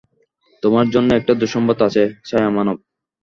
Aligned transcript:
তোমার 0.63 0.85
জন্যে 0.93 1.13
একটা 1.15 1.33
দুঃসংবাদ 1.41 1.77
আছে, 1.87 2.03
ছায়ামানব। 2.27 2.77